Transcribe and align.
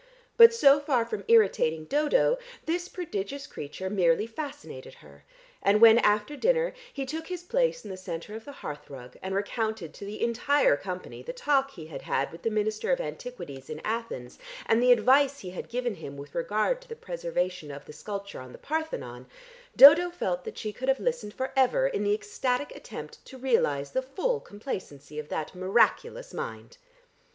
But 0.35 0.51
so 0.51 0.79
far 0.79 1.05
from 1.05 1.23
irritating 1.27 1.85
Dodo, 1.85 2.39
this 2.65 2.87
prodigious 2.89 3.45
creature 3.45 3.87
merely 3.87 4.25
fascinated 4.25 4.95
her, 4.95 5.25
and 5.61 5.79
when 5.79 5.99
after 5.99 6.35
dinner 6.35 6.73
he 6.91 7.05
took 7.05 7.27
his 7.27 7.43
place 7.43 7.83
in 7.85 7.91
the 7.91 7.97
centre 7.97 8.33
of 8.33 8.43
the 8.45 8.51
hearthrug, 8.51 9.17
and 9.21 9.35
recounted 9.35 9.93
to 9.93 10.03
the 10.05 10.23
entire 10.23 10.75
company 10.75 11.21
the 11.21 11.33
talk 11.33 11.69
he 11.69 11.85
had 11.85 12.01
had 12.01 12.31
with 12.31 12.41
the 12.41 12.49
Minister 12.49 12.91
of 12.91 12.99
Antiquities 12.99 13.69
in 13.69 13.79
Athens, 13.85 14.39
and 14.65 14.81
the 14.81 14.91
advice 14.91 15.41
he 15.41 15.51
had 15.51 15.69
given 15.69 15.93
him 15.93 16.17
with 16.17 16.33
regard 16.33 16.81
to 16.81 16.89
the 16.89 16.95
preservation 16.95 17.69
of 17.69 17.85
the 17.85 17.93
sculpture 17.93 18.39
on 18.41 18.53
the 18.53 18.57
Parthenon, 18.57 19.27
Dodo 19.75 20.09
felt 20.09 20.45
that 20.45 20.57
she 20.57 20.73
could 20.73 20.87
have 20.89 20.99
listened 20.99 21.35
for 21.35 21.53
ever 21.55 21.85
in 21.87 22.03
the 22.03 22.15
ecstatic 22.15 22.75
attempt 22.75 23.23
to 23.25 23.37
realise 23.37 23.91
the 23.91 24.01
full 24.01 24.39
complacency 24.39 25.19
of 25.19 25.29
that 25.29 25.53
miraculous 25.53 26.33
mind. 26.33 26.77